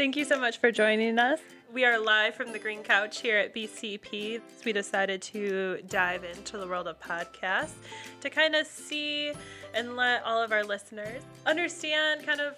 [0.00, 1.40] Thank you so much for joining us.
[1.74, 4.40] We are live from the green couch here at BCP.
[4.64, 7.74] We decided to dive into the world of podcasts
[8.22, 9.34] to kind of see
[9.74, 12.56] and let all of our listeners understand kind of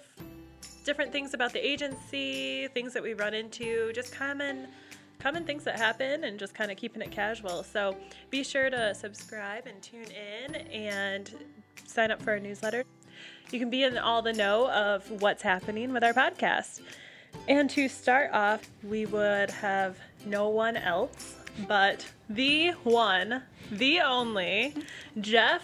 [0.85, 4.69] different things about the agency, things that we run into, just common
[5.19, 7.63] common things that happen and just kind of keeping it casual.
[7.63, 7.97] So
[8.29, 11.29] be sure to subscribe and tune in and
[11.85, 12.85] sign up for our newsletter.
[13.51, 16.79] You can be in all the know of what's happening with our podcast.
[17.47, 21.35] And to start off, we would have no one else
[21.67, 24.73] but the one, the only,
[25.19, 25.61] Jeff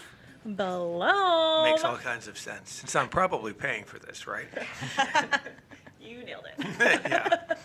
[0.47, 1.63] Balone.
[1.71, 2.71] Makes all kinds of sense.
[2.71, 4.47] Since I'm probably paying for this, right?
[6.01, 6.65] you nailed it.
[6.79, 7.55] yeah.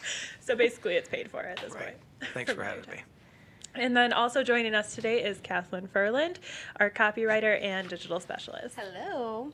[0.40, 1.84] So basically, it's paid for at this Right.
[1.84, 2.32] point.
[2.32, 3.02] Thanks From for having me.
[3.74, 6.36] And then also joining us today is Kathleen Furland,
[6.78, 8.76] our copywriter and digital specialist.
[8.78, 9.52] Hello.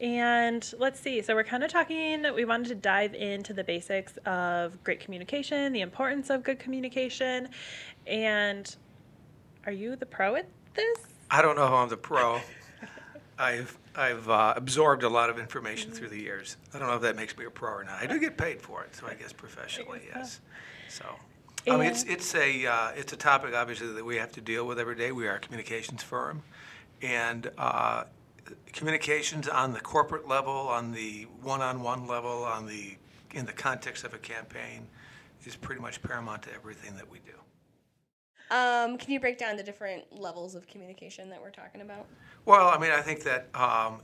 [0.00, 1.22] And let's see.
[1.22, 2.26] So we're kind of talking.
[2.34, 7.48] We wanted to dive into the basics of great communication, the importance of good communication,
[8.06, 8.74] and
[9.66, 10.98] are you the pro at this?
[11.30, 12.40] I don't know how I'm the pro.
[13.38, 16.56] I've I've uh, absorbed a lot of information through the years.
[16.72, 18.02] I don't know if that makes me a pro or not.
[18.02, 20.40] I do get paid for it, so I guess professionally, guess
[20.88, 21.04] so.
[21.04, 21.10] yes.
[21.66, 24.40] So, I mean, it's it's a uh, it's a topic obviously that we have to
[24.40, 25.12] deal with every day.
[25.12, 26.42] We are a communications firm,
[27.02, 28.04] and uh,
[28.72, 32.96] communications on the corporate level, on the one-on-one level, on the
[33.32, 34.86] in the context of a campaign,
[35.44, 37.32] is pretty much paramount to everything that we do.
[38.54, 42.06] Um, can you break down the different levels of communication that we're talking about?
[42.44, 44.00] Well, I mean, I think that um,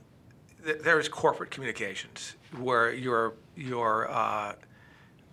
[0.65, 4.55] th- there's corporate communications where you're you're uh,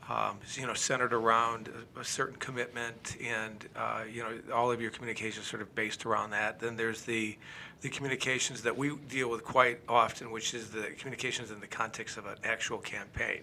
[0.08, 4.80] um, you know centered around a, a certain commitment, and uh, you know all of
[4.80, 6.60] your communications sort of based around that.
[6.60, 7.36] Then there's the
[7.80, 12.16] the communications that we deal with quite often, which is the communications in the context
[12.16, 13.42] of an actual campaign,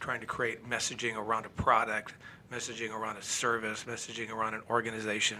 [0.00, 2.14] trying to create messaging around a product,
[2.50, 5.36] messaging around a service, messaging around an organization,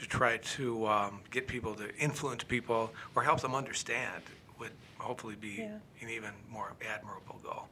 [0.00, 4.22] to try to um, get people to influence people or help them understand
[4.60, 5.78] would hopefully be Yeah.
[6.00, 7.68] an even more admirable goal.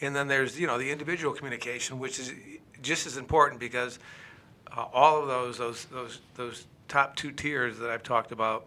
[0.00, 2.32] And then there's you know the individual communication, which is
[2.82, 3.98] just as important because
[4.76, 8.66] uh, all of those those those those top two tiers that I've talked about,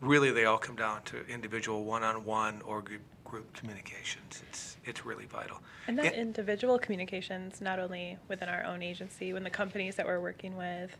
[0.00, 4.42] really they all come down to individual one-on-one or group, group communications.
[4.48, 5.60] It's it's really vital.
[5.86, 10.20] And that individual communications, not only within our own agency, when the companies that we're
[10.20, 10.96] working with,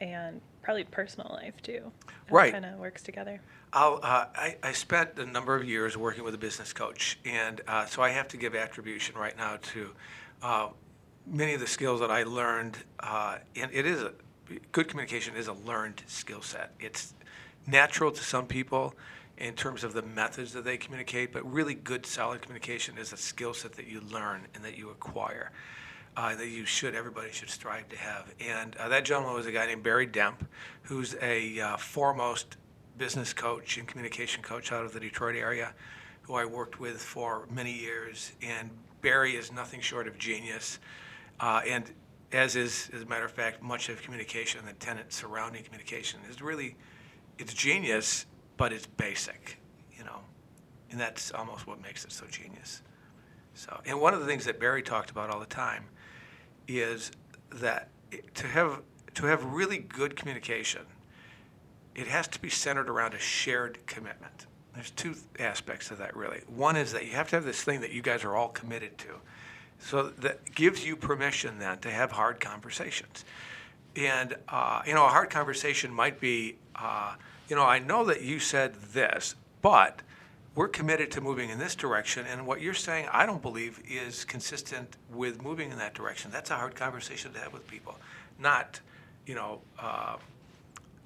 [0.00, 1.92] and probably personal life too.
[2.30, 2.52] Right.
[2.52, 3.40] Kind of works together.
[3.72, 7.60] I'll, uh, I, I spent a number of years working with a business coach, and
[7.66, 9.90] uh, so I have to give attribution right now to
[10.42, 10.68] uh,
[11.26, 12.78] many of the skills that I learned.
[13.00, 14.12] Uh, and it is a
[14.72, 16.72] good communication is a learned skill set.
[16.78, 17.14] It's
[17.66, 18.94] natural to some people
[19.38, 23.16] in terms of the methods that they communicate, but really good, solid communication is a
[23.16, 25.50] skill set that you learn and that you acquire.
[26.16, 28.32] Uh, that you should, everybody should strive to have.
[28.38, 30.46] And uh, that gentleman was a guy named Barry Demp,
[30.82, 32.56] who's a uh, foremost
[32.96, 35.74] business coach and communication coach out of the Detroit area,
[36.22, 38.30] who I worked with for many years.
[38.40, 38.70] And
[39.02, 40.78] Barry is nothing short of genius,
[41.40, 41.90] uh, and
[42.30, 46.20] as is, as a matter of fact, much of communication and the tenets surrounding communication
[46.30, 46.76] is really,
[47.38, 48.26] it's genius,
[48.56, 49.58] but it's basic,
[49.96, 50.20] you know,
[50.90, 52.82] and that's almost what makes it so genius.
[53.54, 55.84] So, and one of the things that Barry talked about all the time
[56.68, 57.10] is
[57.50, 57.88] that
[58.34, 58.82] to have
[59.14, 60.82] to have really good communication,
[61.94, 64.46] it has to be centered around a shared commitment.
[64.74, 66.40] There's two aspects to that really.
[66.48, 68.98] One is that you have to have this thing that you guys are all committed
[68.98, 69.08] to.
[69.78, 73.24] So that gives you permission then to have hard conversations.
[73.96, 77.14] And, uh, you know, a hard conversation might be, uh,
[77.48, 80.02] you know, I know that you said this, but
[80.54, 84.24] we're committed to moving in this direction, and what you're saying, I don't believe is
[84.24, 86.30] consistent with moving in that direction.
[86.30, 87.96] That's a hard conversation to have with people,
[88.38, 88.80] not,
[89.26, 90.16] you know, uh,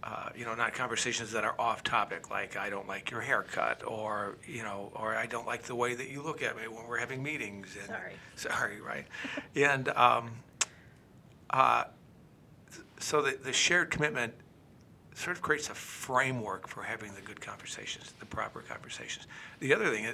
[0.02, 3.82] uh, you know, not conversations that are off topic, like I don't like your haircut,
[3.84, 6.86] or you know, or I don't like the way that you look at me when
[6.86, 7.76] we're having meetings.
[7.76, 8.12] And, Sorry.
[8.36, 9.06] Sorry, right?
[9.56, 10.30] and um,
[11.50, 11.84] uh,
[13.00, 14.34] so the, the shared commitment
[15.18, 19.26] sort of creates a framework for having the good conversations, the proper conversations.
[19.60, 20.06] The other thing,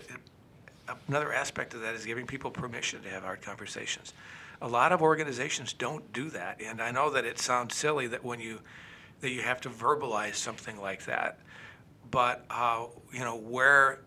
[1.09, 4.15] another aspect of that is giving people permission to have hard conversations.
[4.63, 8.25] A lot of organizations don't do that, and I know that it sounds silly that
[8.25, 8.61] when you
[9.21, 11.39] that you have to verbalize something like that,
[12.11, 14.01] but uh, you know where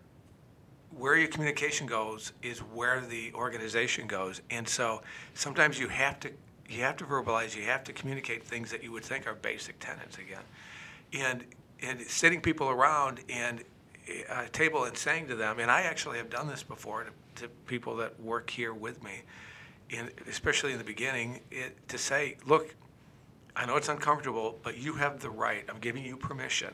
[0.96, 5.02] where your communication goes is where the organization goes, and so
[5.34, 6.30] sometimes you have to
[6.68, 9.78] you have to verbalize, you have to communicate things that you would think are basic
[9.78, 10.42] tenets again,
[11.12, 11.44] and
[11.80, 13.62] and sitting people around and
[14.30, 17.48] a table and saying to them, and I actually have done this before to, to
[17.66, 19.22] people that work here with me,
[19.90, 22.74] and especially in the beginning, it, to say, look,
[23.54, 26.72] I know it's uncomfortable, but you have the right, I'm giving you permission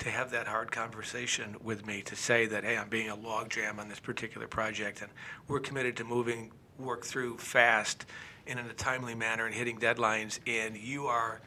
[0.00, 3.78] to have that hard conversation with me to say that, hey, I'm being a logjam
[3.78, 5.10] on this particular project, and
[5.46, 8.04] we're committed to moving work through fast
[8.46, 11.40] and in a timely manner and hitting deadlines, and you are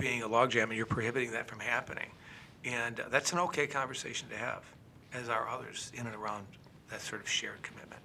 [0.00, 2.10] being a logjam and you're prohibiting that from happening.
[2.64, 4.64] And that's an okay conversation to have,
[5.12, 6.46] as are others in and around
[6.90, 8.00] that sort of shared commitment.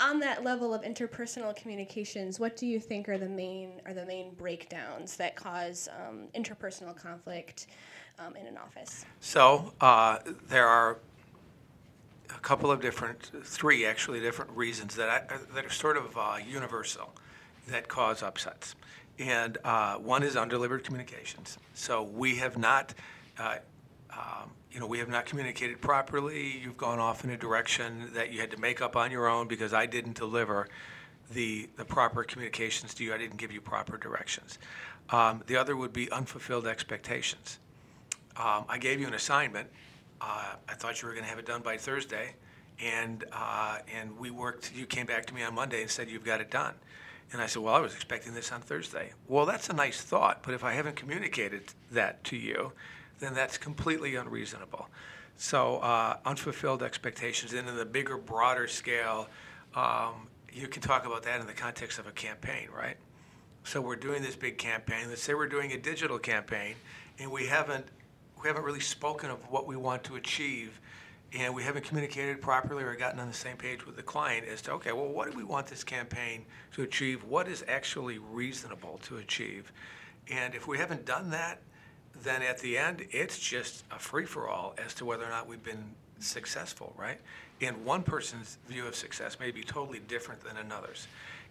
[0.00, 4.04] On that level of interpersonal communications, what do you think are the main are the
[4.04, 7.68] main breakdowns that cause um, interpersonal conflict
[8.18, 9.06] um, in an office?
[9.20, 10.18] So uh,
[10.48, 10.98] there are
[12.28, 16.36] a couple of different, three actually different reasons that I, that are sort of uh,
[16.46, 17.14] universal
[17.68, 18.74] that cause upsets.
[19.18, 21.58] And uh, one is undelivered communications.
[21.74, 22.94] So we have not,
[23.38, 23.56] uh,
[24.10, 26.60] um, you know, we have not communicated properly.
[26.62, 29.48] You've gone off in a direction that you had to make up on your own
[29.48, 30.68] because I didn't deliver
[31.30, 33.14] the, the proper communications to you.
[33.14, 34.58] I didn't give you proper directions.
[35.10, 37.58] Um, the other would be unfulfilled expectations.
[38.36, 39.68] Um, I gave you an assignment.
[40.20, 42.34] Uh, I thought you were going to have it done by Thursday,
[42.82, 44.72] and uh, and we worked.
[44.74, 46.74] You came back to me on Monday and said you've got it done.
[47.32, 49.12] And I said, Well, I was expecting this on Thursday.
[49.28, 52.72] Well, that's a nice thought, but if I haven't communicated that to you,
[53.18, 54.88] then that's completely unreasonable.
[55.36, 59.28] So, uh, unfulfilled expectations, and in the bigger, broader scale,
[59.74, 62.96] um, you can talk about that in the context of a campaign, right?
[63.64, 65.08] So, we're doing this big campaign.
[65.08, 66.76] Let's say we're doing a digital campaign,
[67.18, 67.86] and we haven't
[68.42, 70.78] we haven't really spoken of what we want to achieve
[71.32, 74.62] and we haven't communicated properly or gotten on the same page with the client as
[74.62, 77.24] to okay well what do we want this campaign to achieve?
[77.24, 79.72] What is actually reasonable to achieve?
[80.30, 81.60] And if we haven't done that
[82.22, 85.84] then at the end it's just a free-for-all as to whether or not we've been
[86.18, 87.20] successful right?
[87.60, 91.06] And one person's view of success may be totally different than another's.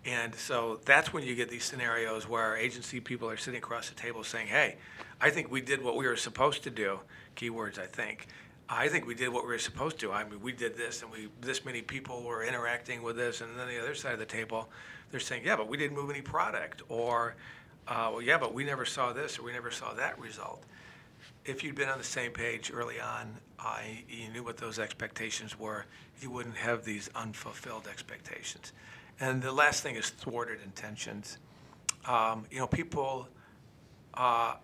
[0.06, 3.96] And so that's when you get these scenarios where agency people are sitting across the
[3.96, 4.76] table saying hey
[5.20, 7.00] i think we did what we were supposed to do
[7.36, 8.28] keywords i think
[8.68, 10.12] I think we did what we were supposed to.
[10.12, 13.58] I mean, we did this, and we this many people were interacting with this, and
[13.58, 14.70] then the other side of the table,
[15.12, 17.36] they're saying, yeah, but we didn't move any product, or,
[17.88, 20.64] uh, well, yeah, but we never saw this, or we never saw that result.
[21.46, 25.60] If you'd been on the same page early on, I, you knew what those expectations
[25.60, 25.86] were,
[26.20, 28.74] you wouldn't have these unfulfilled expectations.
[29.20, 31.38] And the last thing is thwarted intentions.
[32.08, 33.28] Um, you know, people
[34.16, 34.56] uh,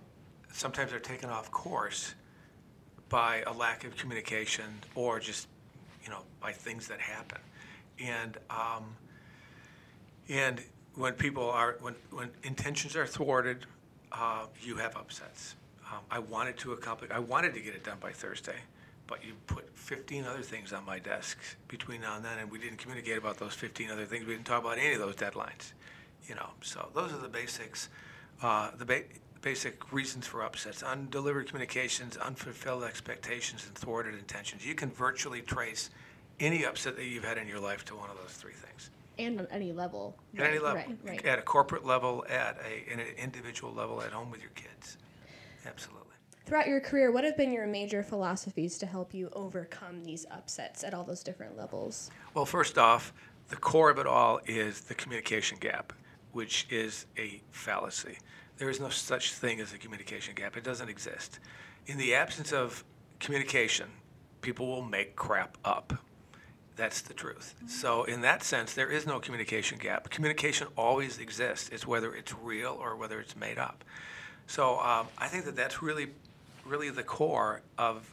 [0.51, 2.15] sometimes are taken off course
[3.11, 4.65] by a lack of communication
[4.95, 5.47] or just,
[6.03, 7.39] you know, by things that happen.
[7.99, 8.95] And, um,
[10.29, 10.61] and
[10.95, 13.65] when people are, when, when intentions are thwarted,
[14.13, 15.55] uh, you have upsets.
[15.91, 18.55] Um, I wanted to accomplish, I wanted to get it done by Thursday,
[19.07, 21.37] but you put 15 other things on my desk
[21.67, 24.25] between now and then, and we didn't communicate about those 15 other things.
[24.25, 25.73] We didn't talk about any of those deadlines,
[26.27, 26.51] you know.
[26.61, 27.89] So those are the basics.
[28.41, 29.03] Uh, the ba-
[29.41, 34.65] basic reasons for upsets undelivered communications, unfulfilled expectations, and thwarted intentions.
[34.65, 35.89] You can virtually trace
[36.39, 38.89] any upset that you've had in your life to one of those three things.
[39.19, 40.15] And on any level.
[40.37, 40.77] At any level.
[40.77, 41.25] Right, right.
[41.25, 44.97] At a corporate level, at a, an individual level, at home with your kids.
[45.65, 46.07] Absolutely.
[46.45, 50.83] Throughout your career, what have been your major philosophies to help you overcome these upsets
[50.83, 52.09] at all those different levels?
[52.33, 53.13] Well, first off,
[53.49, 55.93] the core of it all is the communication gap,
[56.31, 58.17] which is a fallacy.
[58.61, 60.55] There is no such thing as a communication gap.
[60.55, 61.39] It doesn't exist.
[61.87, 62.83] In the absence of
[63.19, 63.87] communication,
[64.41, 65.93] people will make crap up.
[66.75, 67.55] That's the truth.
[67.65, 70.11] So, in that sense, there is no communication gap.
[70.11, 71.69] Communication always exists.
[71.69, 73.83] It's whether it's real or whether it's made up.
[74.45, 76.09] So, um, I think that that's really,
[76.63, 78.07] really the core of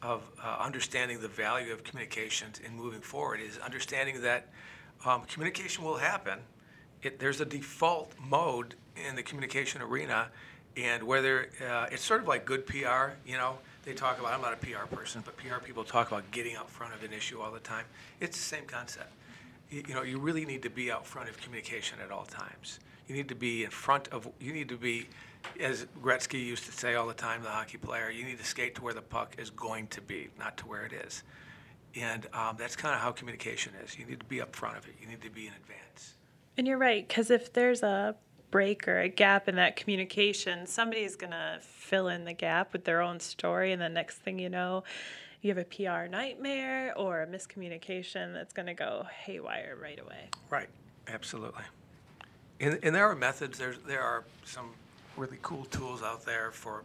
[0.00, 4.46] of uh, understanding the value of communications in moving forward is understanding that
[5.04, 6.38] um, communication will happen.
[7.02, 8.76] It, there's a default mode
[9.08, 10.28] in the communication arena,
[10.76, 14.32] and whether uh, it's sort of like good PR, you know, they talk about.
[14.32, 17.12] I'm not a PR person, but PR people talk about getting out front of an
[17.12, 17.84] issue all the time.
[18.20, 19.12] It's the same concept.
[19.70, 22.78] You, you know, you really need to be out front of communication at all times.
[23.08, 24.28] You need to be in front of.
[24.40, 25.08] You need to be,
[25.60, 28.10] as Gretzky used to say all the time, the hockey player.
[28.10, 30.84] You need to skate to where the puck is going to be, not to where
[30.86, 31.22] it is.
[31.94, 33.98] And um, that's kind of how communication is.
[33.98, 34.94] You need to be up front of it.
[35.00, 36.14] You need to be in advance.
[36.56, 38.14] And you're right, because if there's a
[38.52, 42.84] break or a gap in that communication, somebody's going to fill in the gap with
[42.84, 43.72] their own story.
[43.72, 44.84] And the next thing you know,
[45.40, 50.28] you have a PR nightmare or a miscommunication that's going to go haywire right away.
[50.50, 50.68] Right,
[51.08, 51.64] absolutely.
[52.60, 54.70] And, and there are methods, there's, there are some
[55.16, 56.84] really cool tools out there for,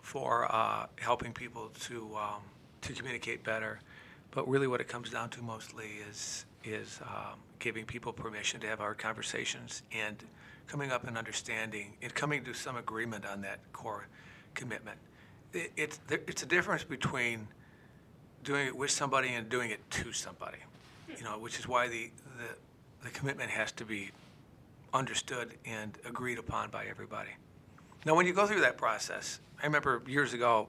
[0.00, 2.40] for uh, helping people to, um,
[2.80, 3.80] to communicate better.
[4.30, 8.66] But really, what it comes down to mostly is is um, giving people permission to
[8.66, 10.24] have hard conversations and
[10.66, 14.06] coming up and understanding and coming to some agreement on that core
[14.54, 14.98] commitment.
[15.52, 17.48] It, it's it's a difference between
[18.44, 20.58] doing it with somebody and doing it to somebody,
[21.16, 24.10] you know, which is why the the, the commitment has to be
[24.94, 27.30] understood and agreed upon by everybody.
[28.04, 30.68] Now, when you go through that process, I remember years ago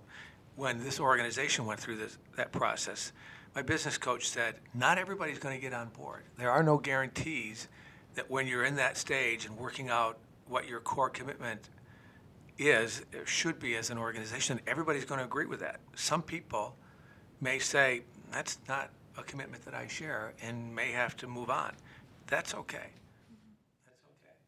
[0.55, 3.12] when this organization went through this, that process,
[3.55, 6.23] my business coach said, Not everybody's going to get on board.
[6.38, 7.67] There are no guarantees
[8.15, 10.17] that when you're in that stage and working out
[10.48, 11.70] what your core commitment
[12.58, 15.79] is, should be as an organization, everybody's going to agree with that.
[15.96, 16.75] Some people
[17.41, 21.74] may say, That's not a commitment that I share, and may have to move on.
[22.27, 22.91] That's okay.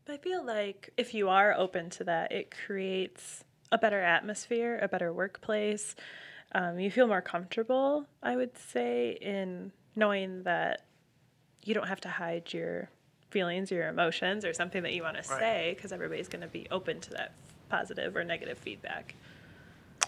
[0.08, 4.88] I feel like if you are open to that, it creates a better atmosphere, a
[4.88, 5.96] better workplace.
[6.54, 10.86] Um, you feel more comfortable, I would say, in knowing that
[11.64, 12.90] you don't have to hide your
[13.36, 15.39] feelings or your emotions or something that you want to Right.
[15.39, 17.34] say because everybody's going to be open to that
[17.68, 19.13] positive or negative feedback.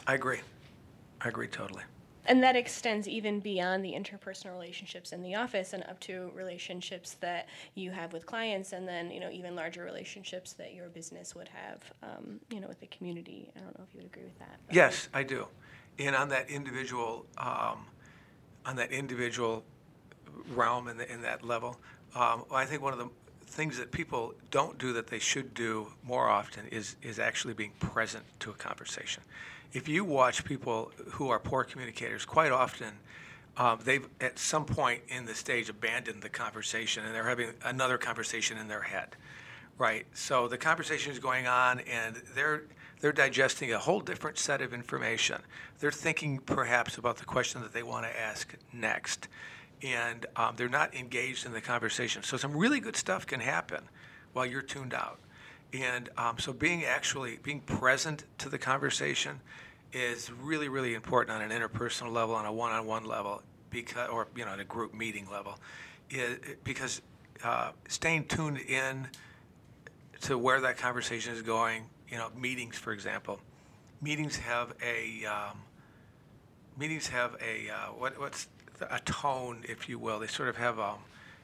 [0.08, 0.40] I agree.
[1.20, 1.84] I agree totally.
[2.26, 7.18] And that extends even beyond the interpersonal relationships in the office and up to relationships
[7.20, 11.36] that you have with clients, and then you know even larger relationships that your business
[11.36, 13.52] would have, um, you know, with the community.
[13.56, 14.58] I don't know if you would agree with that.
[14.68, 15.48] but- Yes, I do.
[16.00, 17.86] And on that individual, um,
[18.66, 19.64] on that individual
[20.54, 21.78] realm and in, in that level,
[22.18, 23.10] um, I think one of the
[23.46, 27.72] things that people don't do that they should do more often is is actually being
[27.80, 29.24] present to a conversation.
[29.74, 32.94] If you watch people who are poor communicators, quite often
[33.58, 37.98] um, they've at some point in the stage abandoned the conversation and they're having another
[37.98, 39.16] conversation in their head
[39.78, 40.06] right?
[40.14, 42.64] So the conversation is going on and they're
[43.00, 45.40] they're digesting a whole different set of information.
[45.80, 49.28] They're thinking perhaps about the question that they want to ask next
[49.84, 52.24] and um, they're not engaged in the conversation.
[52.24, 53.84] So some really good stuff can happen
[54.34, 55.20] while you're tuned out.
[55.74, 59.42] And um, so being actually being present to the conversation
[59.94, 64.46] is really really important on an interpersonal level on a one-on-one level because or you
[64.46, 65.60] know at a group meeting level.
[66.10, 67.02] Is, because
[67.44, 69.08] uh, staying tuned in
[70.22, 73.40] to where that conversation is going you know meetings for example
[74.02, 75.58] meetings have a um,
[76.78, 78.48] meetings have a uh, what, what's
[78.82, 80.20] a tone if you will.
[80.20, 81.00] They sort of have um,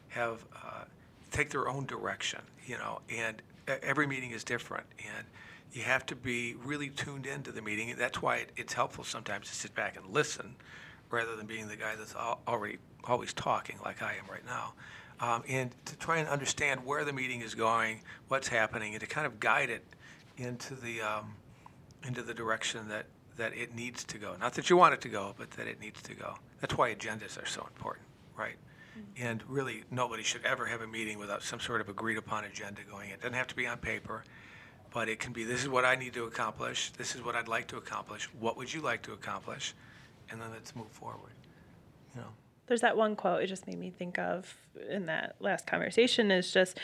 [0.09, 0.83] have uh,
[1.31, 3.41] take their own direction you know and
[3.81, 5.25] every meeting is different and
[5.71, 9.03] you have to be really tuned into the meeting and that's why it, it's helpful
[9.03, 10.55] sometimes to sit back and listen
[11.09, 14.73] rather than being the guy that's al- already always talking like I am right now
[15.19, 19.07] um, and to try and understand where the meeting is going what's happening and to
[19.07, 19.83] kind of guide it
[20.37, 21.33] into the um,
[22.05, 24.35] into the direction that that it needs to go.
[24.39, 26.95] Not that you want it to go but that it needs to go that's why
[26.95, 28.05] agendas are so important
[28.37, 28.55] right
[28.97, 29.27] mm-hmm.
[29.27, 32.79] and really, nobody should ever have a meeting without some sort of agreed upon agenda
[32.89, 33.15] going in.
[33.15, 34.23] It doesn't have to be on paper,
[34.93, 37.49] but it can be this is what I need to accomplish, this is what I'd
[37.49, 39.73] like to accomplish, what would you like to accomplish?
[40.29, 41.33] And then let's move forward.
[42.15, 42.27] You know?
[42.67, 44.55] There's that one quote it just made me think of
[44.89, 46.79] in that last conversation is just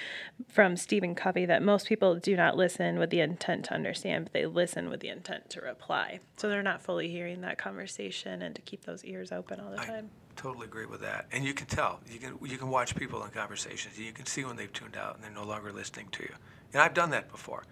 [0.48, 4.34] from Stephen Covey that most people do not listen with the intent to understand, but
[4.34, 6.20] they listen with the intent to reply.
[6.38, 9.80] So they're not fully hearing that conversation and to keep those ears open all the
[9.80, 10.10] I time.
[10.36, 11.28] totally agree with that.
[11.32, 12.00] And you can tell.
[12.12, 13.98] You can you can watch people in conversations.
[13.98, 16.34] You can see when they've tuned out and they're no longer listening to you.
[16.74, 17.64] And I've done that before.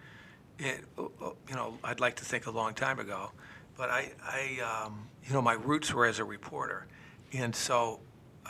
[0.60, 3.32] It, you know, I'd like to think a long time ago,
[3.78, 6.88] but I, I um, you know, my roots were as a reporter,
[7.34, 8.00] and so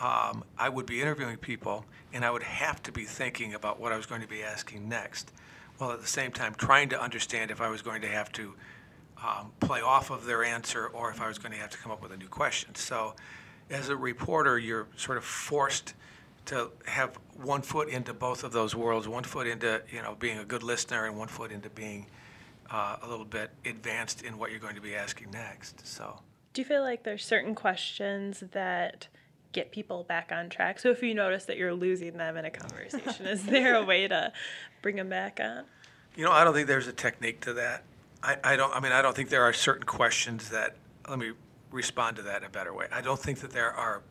[0.02, 3.92] um, I would be interviewing people, and I would have to be thinking about what
[3.92, 5.32] I was going to be asking next,
[5.78, 8.54] while at the same time trying to understand if I was going to have to
[9.24, 11.92] um, play off of their answer or if I was going to have to come
[11.92, 12.76] up with a new question.
[12.76, 13.16] So,
[13.70, 15.94] as a reporter, you're sort of forced
[16.46, 20.38] to have one foot into both of those worlds, one foot into you know being
[20.38, 22.06] a good listener, and one foot into being
[22.70, 25.86] uh, a little bit advanced in what you're going to be asking next.
[25.86, 26.20] So,
[26.58, 29.10] Do you feel like there's certain questions that
[29.52, 30.80] get people back on track?
[30.80, 34.08] So if you notice that you're losing them in a conversation, is there a way
[34.08, 34.34] to
[34.82, 35.66] bring them back on?
[36.16, 37.84] you know, I don't think there's a technique to that.
[38.24, 38.76] I, I don't.
[38.76, 40.78] I mean, I don't think there are certain questions that.
[41.08, 41.34] Let me
[41.70, 42.88] respond to that in a better way.
[42.92, 44.02] I don't think that there are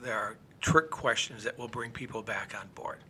[0.00, 3.00] there are trick questions that will bring people back on board.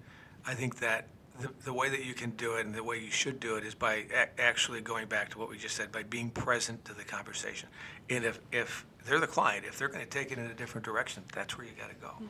[0.47, 1.09] I think that
[1.41, 3.65] the, the way that you can do it and the way you should do it
[3.65, 6.95] is by a- actually going back to what we just said, by being present to
[6.95, 7.69] the conversation.
[8.09, 10.85] And if, if they're the client, if they're going to take it in a different
[10.85, 12.09] direction, that's where you got to go.
[12.09, 12.27] Mm-hmm.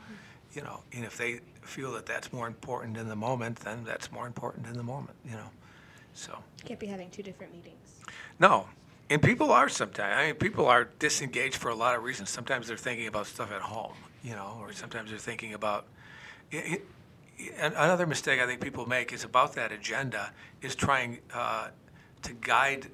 [0.53, 4.11] You know, and if they feel that that's more important in the moment, then that's
[4.11, 5.17] more important in the moment.
[5.25, 5.49] You know,
[6.13, 8.01] so Can't be having two different meetings.
[8.39, 8.67] no,
[9.09, 10.15] And people are sometimes.
[10.17, 12.29] I mean, people are disengaged for a lot of reasons.
[12.29, 13.93] Sometimes they're thinking about stuff at home,
[14.23, 15.85] you know, or sometimes they're thinking about.
[16.51, 16.85] It, it,
[17.57, 21.69] another mistake I think people make is about that agenda is trying uh,
[22.23, 22.87] to guide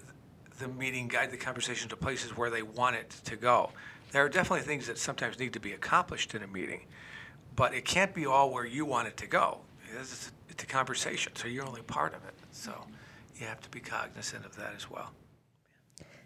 [0.60, 3.72] the meeting, guide the conversation to places where they want it to go.
[4.12, 6.82] There are definitely things that sometimes need to be accomplished in a meeting,
[7.56, 9.60] but it can't be all where you want it to go.
[10.00, 12.34] It's, it's a conversation, so you're only part of it.
[12.52, 12.74] So
[13.38, 15.12] you have to be cognizant of that as well.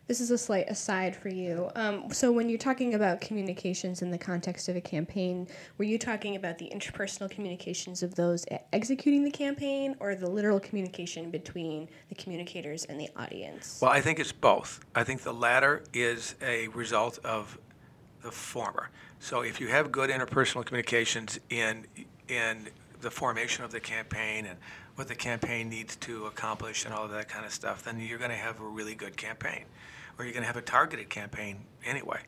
[0.08, 1.72] This is a slight aside for you.
[1.76, 5.48] Um, so, when you're talking about communications in the context of a campaign,
[5.80, 10.60] were you talking about the interpersonal communications of those executing the campaign or the literal
[10.60, 13.80] communication between the communicators and the audience?
[13.82, 14.86] Well, I think it's both.
[14.94, 17.58] I think the latter is a result of
[18.22, 18.92] the former.
[19.20, 21.88] So, if you have good interpersonal communications in,
[22.28, 22.68] in
[23.02, 24.60] the formation of the campaign and
[24.98, 28.20] what the campaign needs to accomplish and all of that kind of stuff, then you're
[28.20, 29.66] going to have a really good campaign
[30.18, 32.20] or you're going to have a targeted campaign anyway,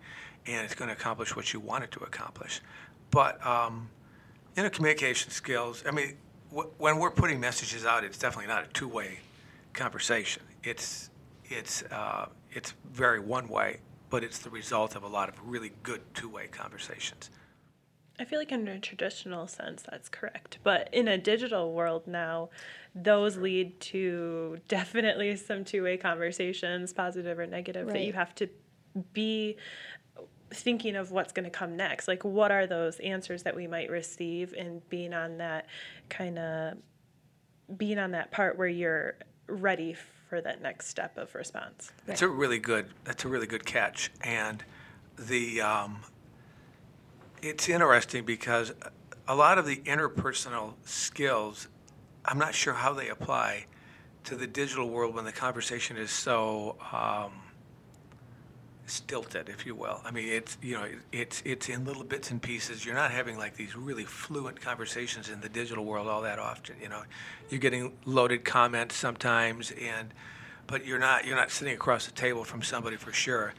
[0.46, 2.62] and it's going to accomplish what you want it to accomplish.
[3.12, 3.89] But um,
[4.56, 5.84] you know, communication skills.
[5.88, 6.17] I mean,
[6.53, 9.20] wh- when we're putting messages out, it's definitely not a two-way
[9.74, 10.44] conversation.
[10.63, 11.10] It's
[11.46, 13.79] it's uh, it's very one-way,
[14.10, 17.29] but it's the result of a lot of really good two-way conversations.
[18.19, 22.50] I feel like in a traditional sense that's correct, but in a digital world now,
[22.95, 27.93] those lead to definitely some two-way conversations, positive or negative, right.
[27.93, 28.50] that you have to
[29.13, 29.57] be
[30.51, 32.07] thinking of what's going to come next.
[32.07, 35.67] Like what are those answers that we might receive and being on that
[36.09, 36.77] kind of
[37.75, 39.15] being on that part where you're
[39.47, 39.95] ready
[40.29, 41.91] for that next step of response.
[42.05, 44.63] That's a really good that's a really good catch and
[45.17, 46.01] the um,
[47.41, 48.74] it's interesting because
[49.27, 51.67] a lot of the interpersonal skills,
[52.25, 53.65] I'm not sure how they apply
[54.25, 57.32] to the digital world when the conversation is so um,
[58.86, 60.01] stilted, if you will.
[60.03, 62.86] I mean, it's you know, it's it's in little bits and pieces.
[62.86, 66.76] You're not having like these really fluent conversations in the digital world all that often.
[66.82, 67.04] You know,
[67.50, 70.13] you're getting loaded comments sometimes, and
[70.65, 73.54] but you're not you're not sitting across the table from somebody for sure.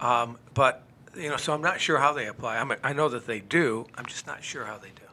[0.00, 0.82] Um, but
[1.16, 2.58] you know, so I'm not sure how they apply.
[2.58, 3.86] I'm, I know that they do.
[3.94, 5.04] I'm just not sure how they do.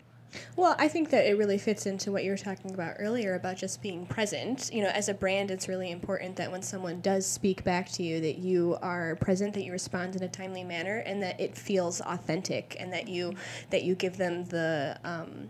[0.55, 3.57] Well, I think that it really fits into what you were talking about earlier about
[3.57, 4.69] just being present.
[4.71, 8.03] You know, as a brand, it's really important that when someone does speak back to
[8.03, 11.57] you, that you are present, that you respond in a timely manner, and that it
[11.57, 13.33] feels authentic, and that you
[13.71, 15.49] that you give them the um,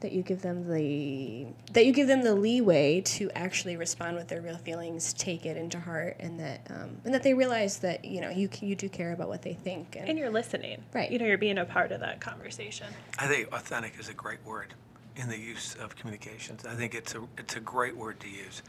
[0.00, 4.28] that you give them the that you give them the leeway to actually respond with
[4.28, 8.04] their real feelings, take it into heart, and that um, and that they realize that
[8.04, 10.82] you know you you do care about what they think, and, and you're listening.
[10.92, 11.10] Right.
[11.10, 12.86] You know, you're being a part of that conversation.
[13.18, 14.74] I think authentic is a great word
[15.16, 16.64] in the use of communications.
[16.64, 18.62] I think it's a it's a great word to use,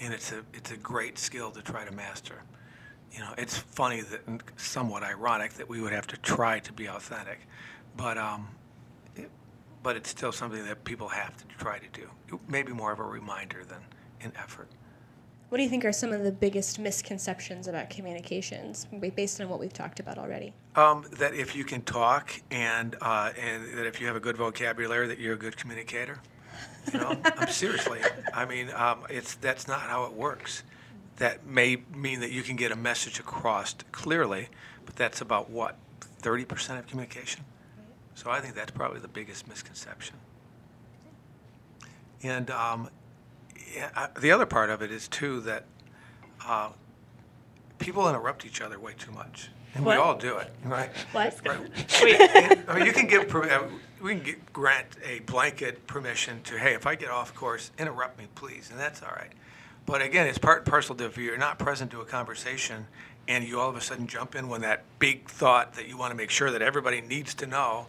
[0.00, 2.42] and it's a it's a great skill to try to master.
[3.12, 4.20] You know, it's funny that
[4.56, 7.40] somewhat ironic that we would have to try to be authentic,
[7.96, 8.48] but um,
[9.86, 12.10] but it's still something that people have to try to do.
[12.48, 13.78] Maybe more of a reminder than
[14.20, 14.68] an effort.
[15.48, 19.60] What do you think are some of the biggest misconceptions about communications, based on what
[19.60, 20.52] we've talked about already?
[20.74, 24.36] Um, that if you can talk and uh, and that if you have a good
[24.36, 26.18] vocabulary, that you're a good communicator.
[26.92, 28.00] You know, I'm seriously.
[28.34, 30.64] I mean, um, it's that's not how it works.
[31.18, 34.48] That may mean that you can get a message across clearly,
[34.84, 35.76] but that's about what
[36.22, 37.44] 30% of communication.
[38.26, 40.16] So I think that's probably the biggest misconception.
[42.24, 42.90] And um,
[44.18, 45.64] the other part of it is too that
[46.44, 46.70] uh,
[47.78, 49.96] people interrupt each other way too much, and what?
[49.96, 50.90] we all do it, right?
[51.12, 51.40] What?
[51.46, 51.60] Right.
[52.34, 53.62] and, I mean, you can give uh,
[54.02, 58.18] we can get, grant a blanket permission to hey, if I get off course, interrupt
[58.18, 59.30] me, please, and that's all right.
[59.86, 62.88] But again, it's part and parcel to if you're not present to a conversation
[63.28, 66.10] and you all of a sudden jump in when that big thought that you want
[66.10, 67.86] to make sure that everybody needs to know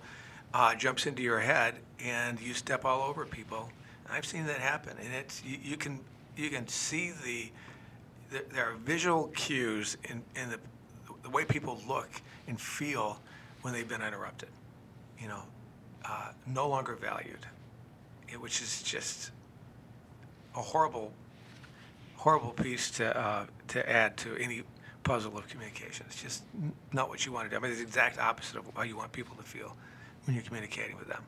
[0.53, 3.69] uh, jumps into your head and you step all over people.
[4.09, 5.99] I've seen that happen, and it's you, you can
[6.37, 7.49] you can see the,
[8.29, 10.59] the, there are visual cues in, in the,
[11.23, 12.09] the way people look
[12.47, 13.19] and feel
[13.63, 14.49] when they've been interrupted.
[15.19, 15.41] You know,
[16.05, 17.45] uh, no longer valued,
[18.31, 19.31] it, which is just
[20.55, 21.11] a horrible
[22.15, 24.63] horrible piece to uh, to add to any
[25.03, 26.05] puzzle of communication.
[26.07, 26.43] It's just
[26.93, 27.57] not what you want to do.
[27.57, 29.75] I mean, it's the exact opposite of how you want people to feel
[30.27, 31.23] when you're communicating with them.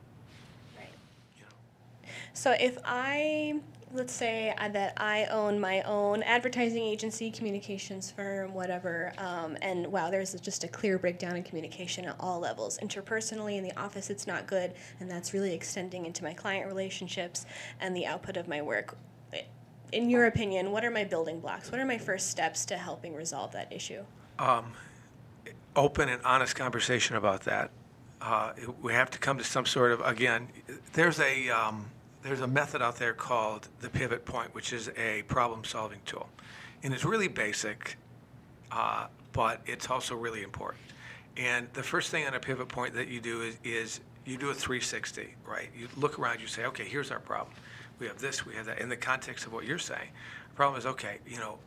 [0.78, 0.88] Right.
[1.36, 2.12] You know.
[2.34, 3.60] So if I
[3.92, 10.10] let's say that I own my own advertising agency, communications firm, whatever, um, and wow,
[10.10, 12.78] there's just a clear breakdown in communication at all levels.
[12.78, 17.46] Interpersonally, in the office, it's not good, and that's really extending into my client relationships
[17.80, 18.96] and the output of my work
[19.92, 21.70] in your opinion, what are my building blocks?
[21.70, 24.04] What are my first steps to helping resolve that issue?
[25.76, 27.70] open and honest conversation about that.
[28.20, 28.52] Uh,
[28.82, 30.48] we have to come to some sort of again.
[30.92, 31.86] There's a um,
[32.22, 36.28] there's a method out there called the pivot point, which is a problem-solving tool,
[36.82, 37.96] and it's really basic,
[38.70, 40.82] uh, but it's also really important.
[41.36, 44.50] And the first thing on a pivot point that you do is, is you do
[44.50, 45.70] a 360, right?
[45.76, 47.54] You look around, you say, okay, here's our problem.
[47.98, 48.80] We have this, we have that.
[48.80, 50.08] In the context of what you're saying,
[50.50, 51.58] the problem is, okay, you know,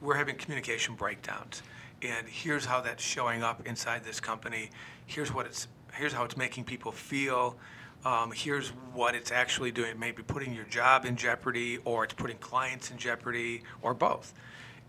[0.00, 1.62] we're having communication breakdowns,
[2.02, 4.70] and here's how that's showing up inside this company.
[5.06, 7.56] Here's what it's, here's how it's making people feel.
[8.04, 9.98] Um, here's what it's actually doing.
[9.98, 14.34] Maybe putting your job in jeopardy, or it's putting clients in jeopardy, or both.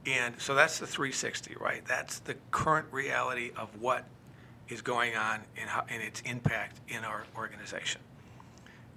[0.05, 1.85] And so that's the 360, right?
[1.85, 4.05] That's the current reality of what
[4.69, 8.01] is going on and, how, and its impact in our organization.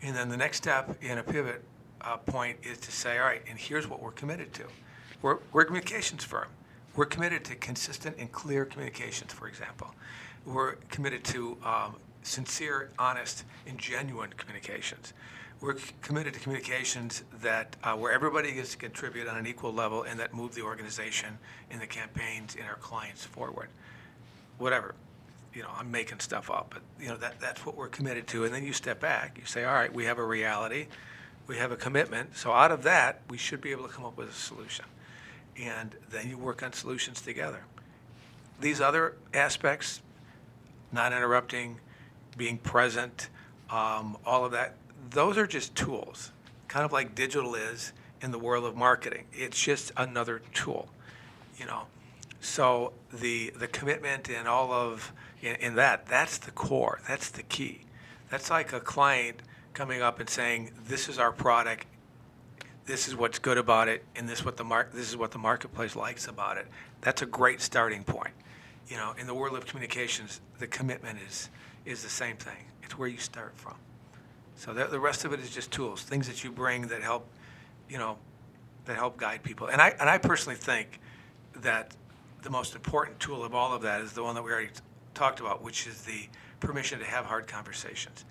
[0.03, 1.63] And then the next step in a pivot
[2.01, 4.65] uh, point is to say, all right, and here's what we're committed to.
[5.23, 6.49] We're, we're a communications firm.
[6.95, 9.95] We're committed to consistent and clear communications, for example.
[10.47, 15.13] We're committed to um, sincere, honest, and genuine communications.
[15.61, 20.05] We're committed to communications that uh, where everybody gets to contribute on an equal level
[20.05, 21.39] and that move the organization
[21.71, 23.69] and the campaigns and our clients forward.
[24.59, 24.95] Whatever
[25.57, 28.45] you know, I'm making stuff up, but you know that that's what we're committed to.
[28.45, 29.39] And then you step back.
[29.39, 30.87] You say, all right, we have a reality,
[31.47, 32.37] we have a commitment.
[32.37, 34.85] So out of that, we should be able to come up with a solution,
[35.59, 37.65] and then you work on solutions together.
[38.61, 40.03] These other aspects,
[40.93, 41.81] not interrupting,
[42.37, 43.29] being present,
[43.71, 44.77] um, all of that,
[45.11, 46.33] those are just tools,
[46.69, 49.25] kind of like digital is in the world of marketing.
[49.33, 50.89] It's just another tool,
[51.59, 51.87] you know.
[52.41, 57.01] So the the commitment and all of in, in that that's the core.
[57.09, 57.81] That's the key.
[58.31, 59.43] That's like a client
[59.75, 61.87] coming up and saying, "This is our product.
[62.85, 65.39] This is what's good about it, and this what the mar- this is what the
[65.39, 66.67] marketplace likes about it."
[67.01, 68.35] That's a great starting point.
[68.89, 71.51] You know, in the world of communications, the commitment is
[71.85, 72.67] is the same thing.
[72.83, 73.75] It's where you start from.
[74.57, 77.29] So the, the rest of it is just tools, things that you bring that help,
[77.89, 78.17] you know,
[78.87, 79.69] that help guide people.
[79.69, 81.01] And I and I personally think
[81.57, 81.95] that
[82.43, 84.81] the most important tool of all of that is the one that we already t-
[85.15, 86.29] talked about, which is the
[86.61, 88.25] permission to have hard conversations.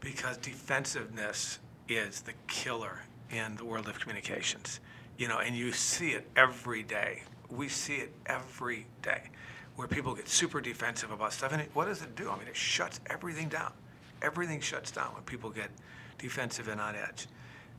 [0.00, 4.80] Because defensiveness is the killer in the world of communications.
[5.18, 7.22] You know, and you see it every day.
[7.50, 9.30] We see it every day
[9.76, 11.52] where people get super defensive about stuff.
[11.52, 12.30] And it, what does it do?
[12.30, 13.72] I mean, it shuts everything down.
[14.22, 15.70] Everything shuts down when people get
[16.18, 17.26] defensive and on edge.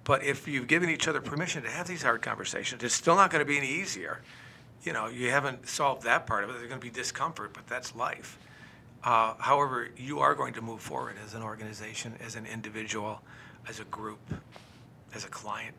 [0.03, 3.31] But if you've given each other permission to have these hard conversations, it's still not
[3.31, 4.21] going to be any easier
[4.85, 6.53] you know, you haven't solved that part of it.
[6.53, 8.37] There's going to be discomfort, but that's life.
[9.03, 13.21] Uh, however, you are going to move forward as an organization, as an individual,
[13.67, 14.19] as a group,
[15.13, 15.75] as a client,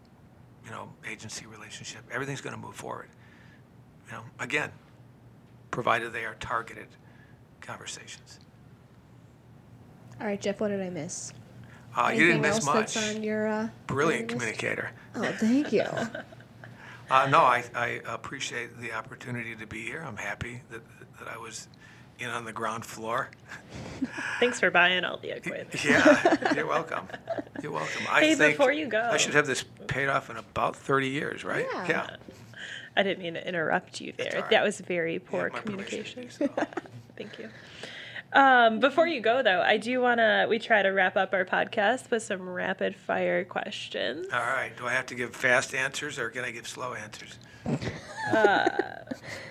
[0.64, 2.02] you know, agency relationship.
[2.10, 3.08] Everything's going to move forward.
[4.08, 4.70] You know, again,
[5.76, 6.86] provided they are targeted
[7.60, 8.40] conversations.
[10.18, 11.34] All right, Jeff, what did I miss?
[11.94, 12.94] Uh, you didn't miss else much.
[12.94, 14.58] that's on your uh, Brilliant your list?
[14.58, 14.90] communicator.
[15.14, 15.84] Oh, thank you.
[17.08, 20.02] Uh, no, I, I appreciate the opportunity to be here.
[20.04, 20.80] I'm happy that,
[21.20, 21.68] that I was
[22.18, 23.30] in on the ground floor.
[24.40, 25.84] Thanks for buying all the equipment.
[25.84, 27.06] Yeah, you're welcome.
[27.62, 28.02] You're welcome.
[28.10, 31.06] I Hey, think before you go- I should have this paid off in about 30
[31.08, 31.64] years, right?
[31.72, 32.16] Yeah.
[32.96, 34.40] I didn't mean to interrupt you there.
[34.40, 34.50] right.
[34.50, 36.48] That was very poor have my permission to communication.
[36.56, 36.66] so.
[37.16, 37.48] Thank you.
[38.32, 40.46] Um, before you go, though, I do want to.
[40.48, 44.26] We try to wrap up our podcast with some rapid fire questions.
[44.32, 44.72] All right.
[44.76, 47.38] Do I have to give fast answers or can I give slow answers?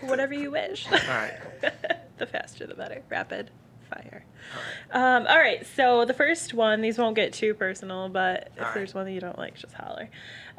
[0.01, 0.85] Whatever you wish.
[0.91, 1.39] All right.
[2.17, 3.01] the faster, the better.
[3.09, 3.49] Rapid
[3.95, 4.25] fire.
[4.91, 5.65] Um, all right.
[5.65, 6.81] So the first one.
[6.81, 8.73] These won't get too personal, but if All right.
[8.75, 10.09] there's one that you don't like, just holler.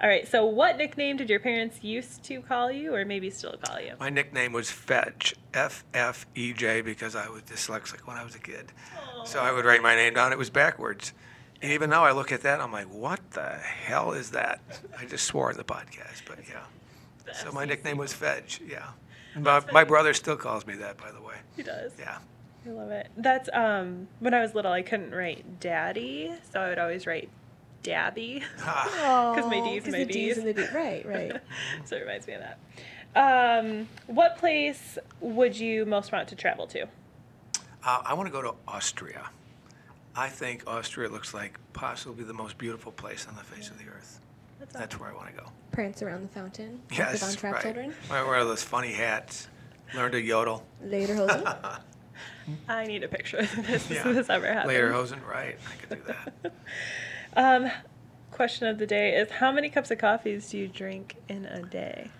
[0.02, 0.26] All right.
[0.26, 3.92] So, what nickname did your parents used to call you, or maybe still call you?
[3.98, 8.34] My nickname was Fedge, F F E J, because I was dyslexic when I was
[8.34, 8.72] a kid.
[9.24, 10.32] So I would write my name down.
[10.32, 11.12] It was backwards.
[11.62, 14.60] And even now I look at that, I'm like, what the hell is that?
[14.98, 16.64] I just swore in the podcast, but yeah.
[17.32, 18.88] So my nickname was Fedge, yeah.
[19.34, 21.36] My, my brother still calls me that, by the way.
[21.56, 21.92] He does.
[21.98, 22.18] Yeah.
[22.66, 23.08] I love it.
[23.16, 27.28] That's um when I was little I couldn't write daddy, so I would always write
[27.82, 28.42] dabby.
[28.60, 30.38] Ah, Because my D's 'cause my the D's B's.
[30.38, 30.66] and the D.
[30.74, 31.40] Right, right.
[31.84, 32.58] so it reminds me of that.
[33.14, 36.82] Um, what place would you most want to travel to?
[37.84, 39.30] uh, I want to go to Austria.
[40.16, 43.84] I think Austria looks like possibly the most beautiful place on the face of the
[43.84, 44.20] earth.
[44.58, 45.46] That's That's where I want to go.
[45.72, 46.80] Prance around the fountain.
[46.90, 47.62] Yes, The Von Trapp right.
[47.62, 47.94] children.
[48.10, 49.48] Wear, wear those funny hats.
[49.94, 50.66] Learn to yodel.
[50.84, 51.78] Lederhosen.
[52.68, 54.08] I need a picture of this Yeah.
[54.08, 54.68] if this ever happened.
[54.68, 55.56] Later, Lederhosen, right?
[55.72, 56.52] I could do that.
[57.38, 57.70] Um,
[58.30, 61.62] question of the day is how many cups of coffees do you drink in a
[61.62, 62.10] day?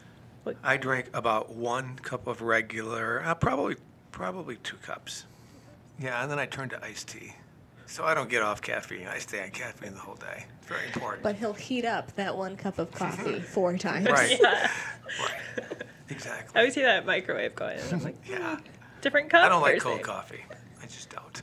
[0.63, 3.77] I drink about one cup of regular, uh, probably
[4.13, 5.25] probably two cups.
[5.99, 7.33] Yeah, and then I turn to iced tea.
[7.87, 9.07] So I don't get off caffeine.
[9.07, 10.45] I stay on caffeine the whole day.
[10.59, 11.23] It's very important.
[11.23, 14.07] But he'll heat up that one cup of coffee four times.
[14.09, 14.39] Right.
[14.43, 14.71] Yeah.
[15.21, 15.41] right.
[15.71, 16.59] I Exactly.
[16.61, 17.79] always see that microwave going.
[17.79, 18.59] and I'm like, Yeah.
[19.07, 19.45] Different cup.
[19.45, 20.45] I don't like cold coffee.
[20.83, 21.43] I just don't.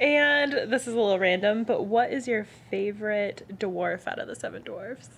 [0.00, 4.34] And this is a little random, but what is your favorite dwarf out of the
[4.34, 5.08] seven dwarfs?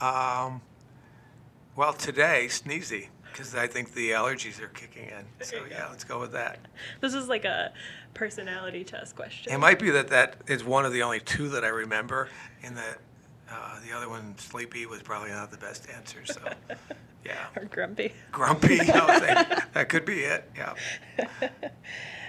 [0.00, 0.62] Um,
[1.76, 5.44] well, today, sneezy, because I think the allergies are kicking in.
[5.44, 5.86] So, yeah, go.
[5.90, 6.58] let's go with that.
[7.00, 7.72] This is like a
[8.14, 9.52] personality test question.
[9.52, 12.28] It might be that that is one of the only two that I remember,
[12.62, 12.98] and that
[13.50, 16.24] uh, the other one, sleepy, was probably not the best answer.
[16.24, 16.40] So,
[17.24, 17.46] yeah.
[17.56, 18.12] or grumpy.
[18.32, 20.50] Grumpy, I that could be it.
[20.56, 20.74] Yeah.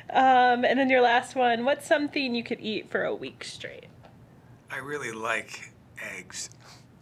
[0.07, 3.87] Um, and then your last one, what's something you could eat for a week straight?
[4.69, 5.73] I really like
[6.15, 6.49] eggs.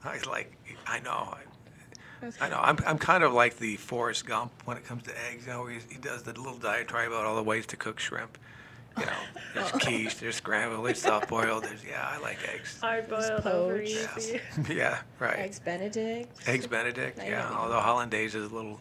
[0.03, 1.35] I like, I know.
[2.21, 2.59] I, I know.
[2.59, 5.45] I'm, I'm kind of like the Forrest Gump when it comes to eggs.
[5.45, 8.37] You know, he, he does the little diatribe about all the ways to cook shrimp.
[8.99, 9.11] You know,
[9.55, 9.77] there's oh.
[9.79, 11.63] quiche, there's scrambled, there's soft boiled.
[11.63, 12.79] There's yeah, I like eggs.
[12.79, 13.89] Hard boiled over poached.
[14.17, 14.39] easy.
[14.73, 15.39] Yeah, right.
[15.39, 16.47] Eggs Benedict.
[16.47, 17.19] Eggs Benedict.
[17.19, 17.55] I Yeah, know.
[17.55, 18.79] although hollandaise is a little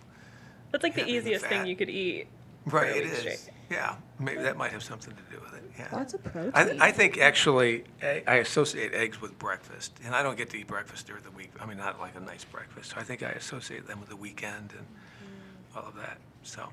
[0.70, 1.66] That's like the Heavy easiest thing fat.
[1.68, 2.26] you could eat.
[2.66, 2.92] right.
[2.92, 3.18] a It week is.
[3.18, 3.50] straight.
[3.70, 5.62] Yeah, maybe that might have something to do with it.
[5.78, 5.88] Yeah.
[5.92, 6.52] Lots of protein.
[6.54, 10.58] I, I think actually I I associate eggs with breakfast, and I don't get to
[10.58, 11.50] eat breakfast during the week.
[11.58, 12.90] I mean, not like a nice breakfast.
[12.90, 15.76] So I think I associate them with the weekend and mm.
[15.76, 16.18] all of that.
[16.42, 16.68] So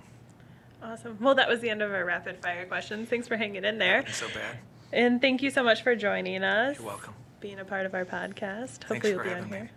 [0.81, 1.17] Awesome.
[1.19, 3.09] Well, that was the end of our rapid fire questions.
[3.09, 4.01] Thanks for hanging in there.
[4.03, 4.57] not so bad.
[4.91, 6.77] And thank you so much for joining us.
[6.77, 7.13] You're welcome.
[7.41, 8.79] Being a part of our podcast.
[8.81, 9.57] Thanks Hopefully you'll for be on having me.
[9.57, 9.69] here.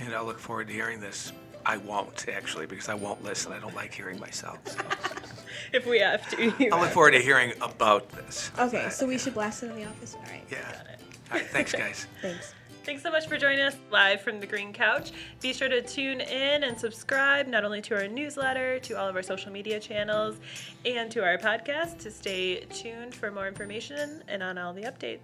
[0.00, 1.32] And I look forward to hearing this.
[1.66, 3.52] I won't actually because I won't listen.
[3.52, 4.58] I don't like hearing myself.
[4.66, 4.78] So.
[5.72, 6.52] If we have to.
[6.58, 8.50] you I look forward to hearing about this.
[8.58, 10.14] Okay, so we should blast it in the office.
[10.16, 10.42] All right.
[10.50, 10.62] Yeah.
[10.62, 11.00] Got it.
[11.30, 11.46] All right.
[11.46, 12.06] Thanks, guys.
[12.22, 12.54] Thanks.
[12.90, 15.12] Thanks so much for joining us live from the Green Couch.
[15.40, 19.14] Be sure to tune in and subscribe not only to our newsletter, to all of
[19.14, 20.40] our social media channels,
[20.84, 25.20] and to our podcast to stay tuned for more information and on all the updates.